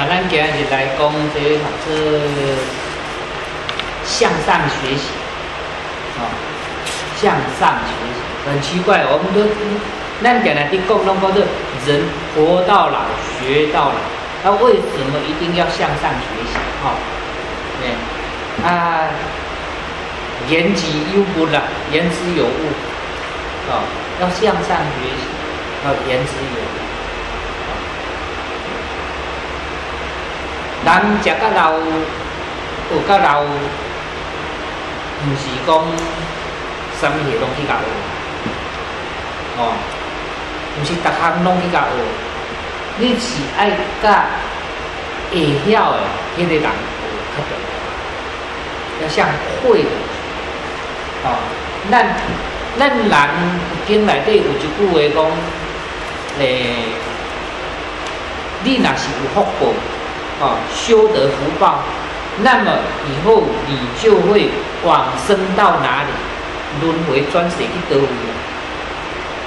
[0.00, 1.92] 像咱今日来讲，这个这
[4.02, 5.10] 向上学习，
[6.16, 6.24] 哦，
[7.20, 8.16] 向上学习，
[8.48, 9.44] 很奇怪，我们都
[10.22, 11.44] 咱今日的讲拢讲做
[11.84, 12.00] 人
[12.34, 13.00] 活到老
[13.44, 14.00] 学到老，
[14.42, 16.56] 那为什么一定要向上学习？
[16.82, 16.96] 哦，
[17.82, 17.92] 对，
[18.64, 19.04] 啊，
[20.48, 21.60] 言之有物啦，
[21.92, 22.72] 言之有物，
[23.68, 23.84] 哦，
[24.18, 25.28] 要向上学习，
[25.84, 26.79] 要言之有物。
[30.90, 31.78] 人食到老，
[32.90, 35.70] 有到老，毋是讲
[36.98, 37.86] 什么嘢拢去甲学，
[39.56, 39.60] 哦，
[40.74, 41.94] 毋是逐项拢去甲学，
[42.98, 43.70] 你是爱
[44.02, 44.24] 甲
[45.30, 46.02] 会晓诶，
[46.36, 46.66] 迄个人学
[47.36, 47.50] 较重
[48.98, 49.28] 要，要像
[49.62, 49.88] 会的，
[51.22, 51.38] 哦，
[51.88, 51.94] 咱
[52.76, 53.28] 咱人
[53.86, 55.30] 经内底有一句话讲，
[56.40, 56.74] 诶，
[58.64, 59.72] 你若是有福报。
[60.40, 61.80] 啊，修得福报，
[62.42, 62.72] 那么
[63.06, 64.48] 以后你就会
[64.84, 66.08] 往生到哪里？
[66.80, 68.06] 轮回转世去得位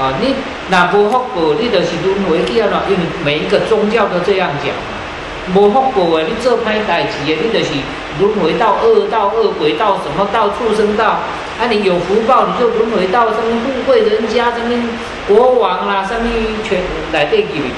[0.00, 0.12] 啊！
[0.20, 0.34] 你
[0.68, 2.82] 那无福报，你就是轮回去了！
[2.88, 5.54] 因为每一个宗教都这样讲嘛。
[5.54, 7.70] 无福报的，你做歹代志的，你就是
[8.18, 11.20] 轮回到恶道、恶鬼道、什么到、畜生道。
[11.60, 14.88] 啊，你有福报，你就轮回到什么富贵人家、什么
[15.28, 16.28] 国王啦、什么
[16.64, 16.80] 权
[17.12, 17.70] 来对去。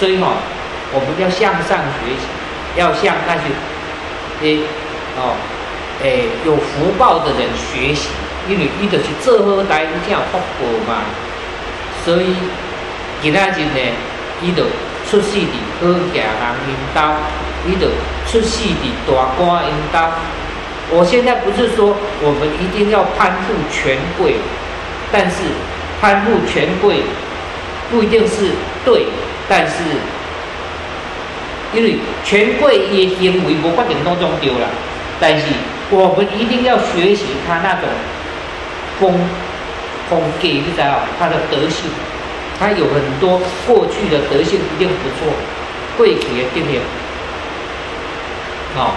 [0.00, 0.28] 所以哈，
[0.94, 2.37] 我们要向上学习。
[2.76, 3.42] 要向那些
[4.42, 4.60] 诶
[5.16, 5.34] 哦
[6.02, 8.08] 诶有福报的人学习，
[8.48, 11.02] 因为伊就是做好代，你才有福报嘛。
[12.04, 12.36] 所以
[13.20, 13.80] 其他人呢，
[14.40, 14.64] 伊就
[15.10, 17.00] 出世伫好家人因兜，
[17.66, 17.88] 伊就
[18.26, 19.98] 出世伫大官因兜。
[20.90, 24.36] 我现在不是说我们一定要攀附权贵，
[25.10, 25.42] 但是
[26.00, 27.02] 攀附权贵
[27.90, 28.52] 不一定是
[28.84, 29.06] 对，
[29.48, 29.74] 但是。
[31.74, 34.68] 因为权贵也行为无法定当中对啦，
[35.20, 35.44] 但是
[35.90, 37.88] 我们一定要学习他那种
[38.98, 39.12] 风
[40.08, 41.90] 风格，你知道他的德性，
[42.58, 45.34] 他有很多过去的德性一定不错，
[45.98, 46.80] 贵气的对不对？
[48.76, 48.94] 哦，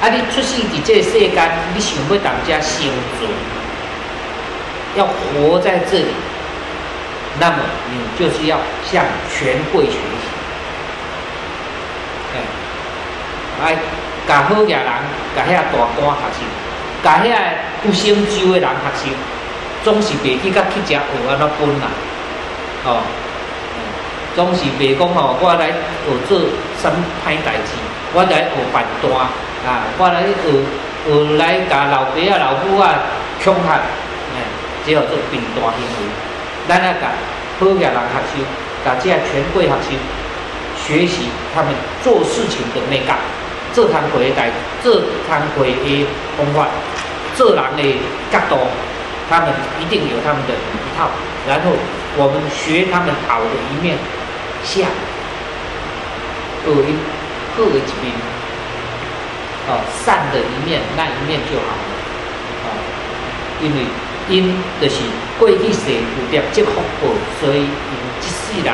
[0.00, 1.30] 啊，你出生伫这世间，
[1.74, 2.88] 你想要当家生
[3.18, 3.28] 存，
[4.96, 6.06] 要活在这里，
[7.38, 7.56] 那么
[7.90, 8.58] 你就是要
[8.90, 10.26] 向权贵学习。
[13.64, 13.76] 哎，
[14.28, 14.86] 甲好野人，
[15.34, 16.44] 甲遐大官学习，
[17.02, 17.26] 甲遐
[17.84, 19.12] 有成就的人学习，
[19.82, 21.00] 总是袂去甲去食学
[21.30, 21.88] 安怎分啦，
[22.84, 23.00] 哦，
[24.34, 26.38] 总是袂讲吼，我来学做
[26.82, 26.90] 什
[27.24, 27.72] 歹代志，
[28.12, 29.10] 我来学办单
[29.64, 30.52] 啊，我来学
[31.08, 32.92] 学来甲老爸啊、老母啊
[33.42, 33.72] 恐吓，
[34.36, 34.44] 哎，
[34.84, 36.12] 只好做平单行为。
[36.68, 37.08] 咱啊甲
[37.58, 38.44] 好野人学习，
[38.84, 39.96] 甲这权贵学习，
[40.76, 41.72] 学习他们
[42.04, 43.16] 做事情的美感。
[43.76, 44.48] 做摊会的代，
[44.82, 46.06] 做摊会的
[46.38, 46.66] 方法，
[47.36, 47.82] 做人的
[48.32, 48.56] 角度，
[49.28, 51.10] 他们一定有他们的一套。
[51.46, 51.72] 然后
[52.16, 53.98] 我们学他们好的一面，
[54.64, 54.88] 像
[56.64, 56.96] 恶一
[57.60, 58.16] 恶一面，
[59.68, 61.84] 哦，善的一面那一面就好了，
[62.64, 62.68] 哦，
[63.60, 63.84] 因为
[64.30, 65.02] 因就是
[65.38, 66.70] 过去世有点积福
[67.02, 67.92] 报，所以因
[68.22, 68.72] 一世人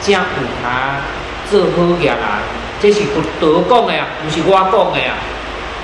[0.00, 0.18] 才有
[0.64, 0.96] 他
[1.50, 2.67] 做好业人。
[2.80, 5.18] 这是佛陀讲的啊，不是我讲的啊。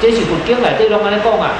[0.00, 1.50] 这是佛经内底拢安尼讲啊。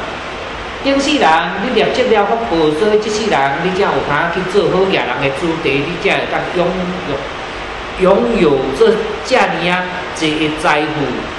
[0.84, 1.30] 顶世人
[1.64, 6.66] 你业积了福报，所以这世人你才有通去做好业人的主题，你才会当拥
[7.08, 8.92] 有拥有这
[9.24, 9.82] 遮尼啊
[10.20, 10.86] 一个财富，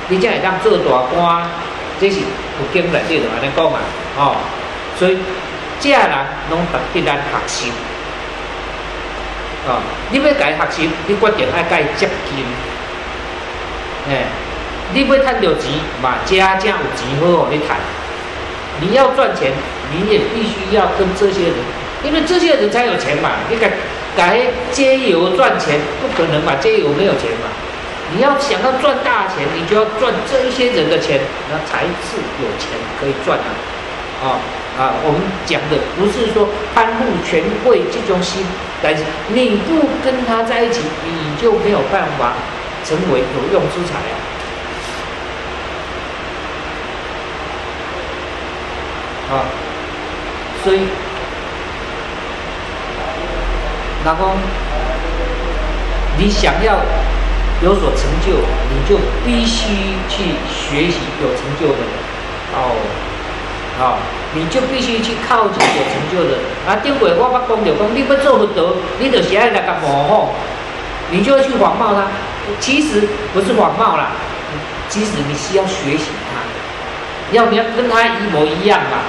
[0.09, 1.45] 你才会当做大官。
[2.01, 2.17] 这是
[2.57, 3.79] 佛经内底就安尼讲啊，
[4.17, 4.35] 哦。
[4.97, 5.17] 所以
[5.79, 6.09] 遮人
[6.50, 7.72] 拢特别咱学习，
[9.67, 9.79] 哦，
[10.09, 12.44] 你要伊学习，你决定爱伊接近。
[14.09, 14.25] 哎，
[14.93, 15.71] 你不要赚到钱
[16.01, 16.16] 嘛？
[16.25, 17.77] 家家有钱好你谈。
[18.81, 19.53] 你要赚钱，
[19.91, 21.55] 你也必须要跟这些人，
[22.03, 23.31] 因为这些人才有钱嘛。
[23.49, 23.71] 你改
[24.17, 24.39] 改
[24.71, 26.55] 街油赚钱不可能嘛？
[26.59, 27.47] 街油没有钱嘛？
[28.13, 32.69] 你要想要赚大钱，你就要赚这一些人的钱，那才是有钱
[32.99, 33.46] 可以赚的。
[34.22, 34.40] 啊
[34.78, 38.46] 啊，我们讲的不是说攀附权贵这种心，
[38.84, 42.34] 但是你不跟他在一起，你就没有办法。
[42.85, 44.16] 成为有用之才啊！
[49.28, 49.34] 啊，
[50.64, 50.82] 所以，
[54.05, 54.20] 那个
[56.20, 56.78] 你想要
[57.64, 58.37] 有所成就，
[58.70, 61.87] 你就必须去学习有成就的人
[62.53, 62.78] 哦，
[63.82, 63.97] 啊，
[64.35, 66.76] 你就必须去靠近有成就的人啊。
[66.84, 70.29] 顶回我捌讲着讲，你要做佛陀，你就是爱来个模仿，
[71.09, 72.05] 你就要去仿冒他。
[72.59, 73.02] 其实
[73.34, 74.12] 不是谎冒啦，
[74.90, 76.42] 其实你需要学习他，
[77.36, 79.00] 要你要跟他一模一样嘛？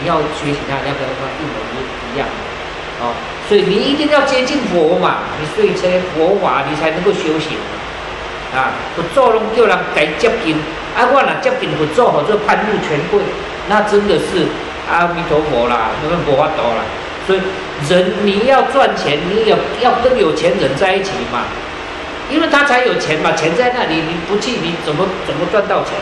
[0.00, 2.26] 你要学习他，要跟他一模一一样，
[3.00, 3.14] 哦，
[3.48, 7.56] 所以你一定要接近佛嘛，你所以才佛法，你才能够修行，
[8.54, 10.56] 啊，佛祖拢叫人该接近，
[10.96, 13.20] 啊，我若接近佛祖，或者攀入权贵，
[13.68, 14.46] 那真的是
[14.90, 16.82] 阿弥陀佛啦，那个佛法多啦。
[17.26, 17.40] 所以
[17.88, 21.44] 人你要赚钱，你有要跟有钱人在一起嘛，
[22.30, 25.92] 因为他才有钱嘛，钱在那里，你不去你怎么怎么赚到钱？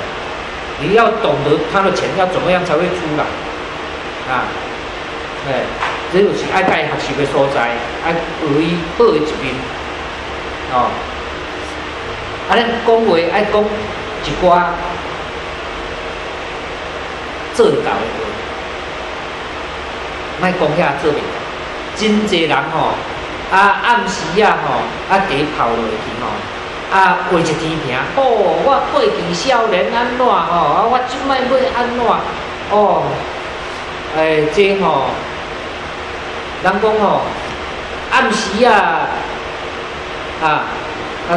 [0.81, 3.23] 你要懂得他的钱要怎么样才会出来，
[4.33, 4.45] 啊，
[5.49, 5.63] 哎，
[6.13, 7.61] 只有是爱带学习的所在，
[8.05, 9.55] 爱为好的一面，
[10.73, 10.91] 哦，
[12.49, 13.63] 啊，恁讲话爱讲
[14.25, 14.71] 一寡
[17.55, 18.23] 做到的。
[20.41, 21.23] 卖讲遐做面，
[21.97, 22.95] 真侪人吼，
[23.53, 24.81] 啊暗时啊吼，
[25.13, 27.55] 啊茶泡落去吼，啊话一天
[27.85, 28.19] 平，哦，
[28.65, 31.45] 我过去少年安怎吼，啊我即摆要
[31.77, 32.01] 安怎，
[32.71, 33.05] 哦，
[34.17, 35.05] 哎，这吼，
[36.65, 37.21] 人讲吼，
[38.11, 39.07] 暗时啊，
[40.43, 40.65] 啊
[41.29, 41.31] 啊，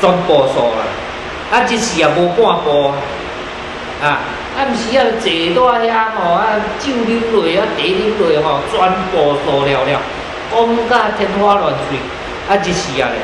[0.00, 0.86] 全部数啦，
[1.50, 2.94] 啊一时也无半步，啊。
[4.00, 4.18] 啊，
[4.56, 6.46] 暗时啊，坐在遐吼，啊，
[6.78, 8.78] 酒啉落，啊，茶啉落吼，全
[9.10, 10.00] 部数了了，
[10.50, 11.98] 讲甲天花乱坠，
[12.48, 13.18] 啊，一时啊咧，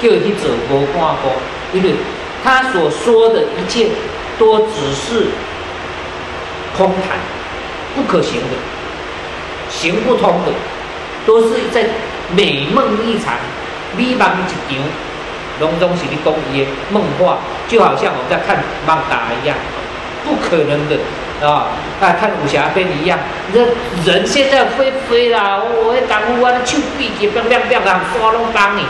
[0.00, 1.30] 叫伊去做无半步，
[1.72, 1.94] 因为
[2.42, 3.88] 他所说的一切
[4.38, 5.26] 都只是
[6.76, 7.18] 空谈，
[7.94, 8.56] 不可行的，
[9.70, 10.52] 行不通的，
[11.26, 11.84] 都是在
[12.34, 13.34] 美梦一场，
[13.96, 14.82] 美梦一场，
[15.60, 17.38] 拢拢是咧讲伊的梦话，
[17.68, 19.56] 就好像我们在看梦达一样。
[20.24, 20.96] 不可能的
[21.42, 21.66] 啊！
[22.00, 23.18] 啊，看武侠片一样，
[23.52, 23.60] 那
[24.04, 28.82] 人现在会飞啦，我会当我的手臂给亮亮亮的，刷拢帮你。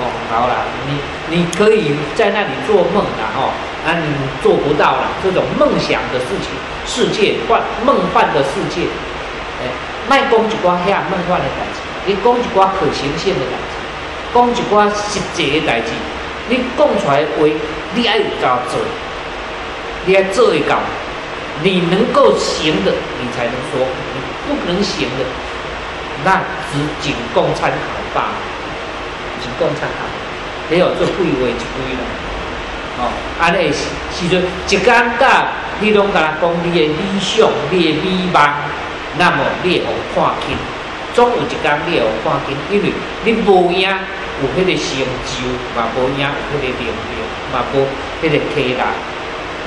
[0.00, 0.54] 哦，好了，
[0.86, 3.52] 你你可以在那里做梦的哦，
[3.84, 4.08] 啊，你
[4.42, 6.48] 做不到了，这种梦想的事情，
[6.86, 8.86] 世界幻梦幻的世界，
[9.60, 9.68] 哎，
[10.08, 13.74] 卖讲一寡遐梦幻的代志，你讲一寡可行性的代志，
[14.32, 15.92] 讲一寡实际的代志，
[16.48, 17.46] 你讲出来话，
[17.94, 18.80] 你爱有照做。
[20.06, 20.76] 你要做一搞，
[21.62, 23.84] 你能够行的，你才能说；
[24.14, 25.24] 你不能行的，
[26.24, 26.40] 那
[26.70, 27.76] 只仅供参考
[28.14, 28.36] 罢了，
[29.42, 30.06] 仅供参考，
[30.70, 32.02] 没有做贵为一规了。
[32.98, 33.10] 哦，
[33.40, 34.84] 安尼是是说，一间
[35.18, 35.48] 甲
[35.80, 38.42] 你拢甲人讲你的理想、你的美梦，
[39.18, 40.56] 那么你会看见，
[41.14, 42.92] 总有一间你会看见，因为
[43.24, 43.88] 你无影
[44.42, 47.18] 有迄个成就，嘛无影有迄个能力，
[47.52, 47.86] 嘛无
[48.22, 48.82] 迄个体力。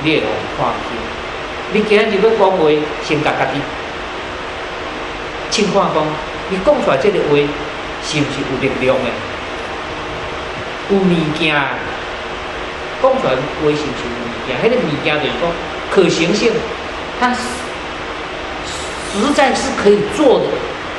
[0.04, 0.22] 你会
[0.58, 0.98] 看见，
[1.72, 2.06] 你今日要
[2.38, 2.58] 讲话，
[3.02, 3.54] 先甲家己，
[5.50, 6.04] 请看讲，
[6.50, 7.36] 你讲出来这个话，
[8.04, 9.08] 是毋是有力量诶？
[10.90, 11.00] 有物
[11.38, 11.56] 件，
[13.00, 14.14] 讲出来话是毋是有物
[14.46, 14.48] 件？
[14.60, 15.42] 迄个物件就是讲
[15.90, 16.52] 可行性，
[17.18, 17.40] 它实
[19.34, 20.44] 在是可以做的，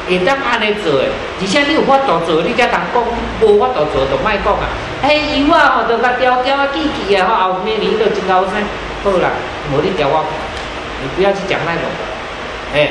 [0.07, 1.07] 会当安尼做诶。
[1.39, 2.95] 而且你有法度做，你才通讲；
[3.41, 4.65] 无法度做，就莫讲啊。
[5.03, 8.53] 嘿，油啊吼，就甲雕雕啊、记记啊，吼，后面年就真高声。
[9.03, 9.29] 好啦，
[9.69, 10.25] 无你调我，
[11.03, 11.83] 你不要去讲那种，
[12.73, 12.87] 哎，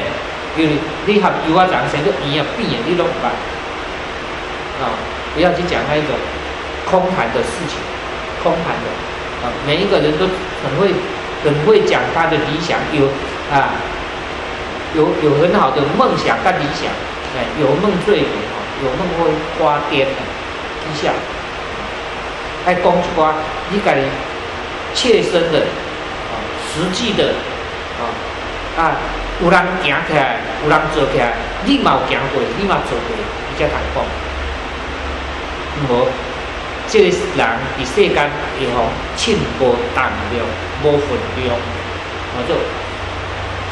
[0.56, 0.76] 因为
[1.06, 3.32] 你合油啊，长成个圆啊、扁啊，你拢唔捌，
[4.84, 4.92] 啊，
[5.34, 6.12] 不要去讲那一种
[6.84, 7.80] 空谈的事情，
[8.44, 8.86] 空谈的，
[9.40, 10.28] 啊，每一个人都
[10.60, 10.92] 很会，
[11.42, 13.06] 很会讲他的理想，有
[13.50, 13.72] 啊，
[14.94, 16.92] 有有很好的梦想跟理想，
[17.34, 20.20] 哎，有梦最美啊，有梦会花癫的，
[20.92, 21.12] 一下，
[22.66, 23.32] 爱讲一寡
[23.70, 24.02] 你家己
[24.94, 26.36] 切身的啊。
[26.72, 27.34] 实际的，
[28.76, 28.96] 啊，
[29.42, 31.32] 有人行起来，有人做起来，
[31.64, 34.04] 你嘛有行过，你嘛做过，你才通讲。
[35.88, 36.08] 无，
[36.88, 37.46] 这个人
[37.78, 40.44] 伫世间会吼，轻无重量，
[40.82, 42.54] 无分量，啊，就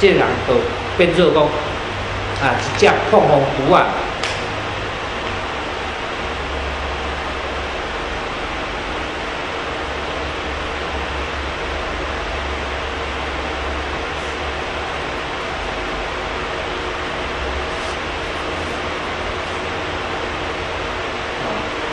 [0.00, 0.54] 这人就
[0.96, 3.86] 变做讲，啊，一只碰风图啊。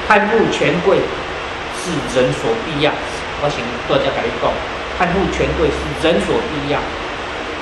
[0.08, 1.00] 攀附权贵
[1.76, 2.92] 是人所必要，
[3.42, 3.60] 我请
[3.90, 4.50] 大家改一讲，
[4.98, 6.80] 攀附权贵是人所必要。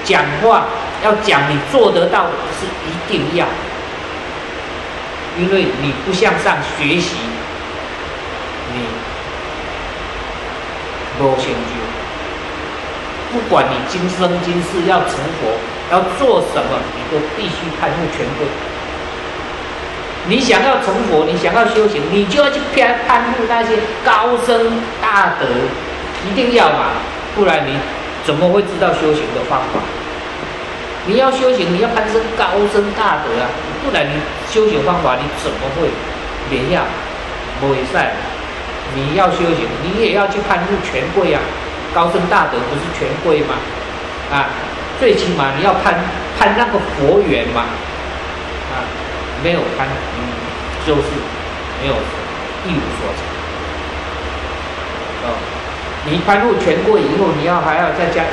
[0.03, 0.67] 讲话
[1.03, 3.47] 要讲你做得到的是一定要，
[5.39, 7.15] 因为你不向上学习，
[8.71, 8.85] 你
[11.19, 11.73] 无成就。
[13.33, 15.57] 不管你今生今世要成佛，
[15.91, 18.45] 要做什么，你都必须攀附权贵。
[20.27, 25.45] 你想要成佛，你想要修行，你就要去攀攀附那些高僧大德，
[26.27, 26.97] 一定要嘛，
[27.35, 27.77] 不然你
[28.23, 29.79] 怎么会知道修行的方法？
[31.05, 33.45] 你要修行，你要攀升高僧大德啊，
[33.83, 35.89] 不然你修行方法你怎么会
[36.49, 36.83] 连样
[37.61, 38.11] 不会善？
[38.95, 41.41] 你要修行，你也要去攀附权贵啊，
[41.93, 43.53] 高僧大德不是权贵吗？
[44.31, 44.49] 啊，
[44.99, 45.93] 最起码你要攀
[46.39, 47.61] 攀那个佛缘嘛，
[48.73, 48.81] 啊，
[49.43, 49.87] 没有攀，
[50.85, 51.09] 就是
[51.81, 51.93] 没有
[52.67, 53.19] 一无所成。
[55.25, 55.27] 哦，
[56.05, 58.23] 你攀入权贵以后，你要还要再加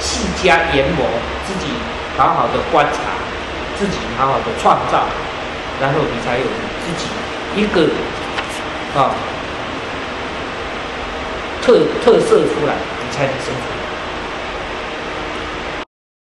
[0.00, 1.06] 细加研磨
[1.46, 1.72] 自己。
[2.14, 2.98] 好好的观察
[3.78, 5.04] 自己，好好的创造，
[5.80, 6.44] 然后你才有
[6.84, 7.06] 自己
[7.56, 7.88] 一个
[8.94, 9.16] 啊
[11.62, 13.71] 特特色出来，你才能生存。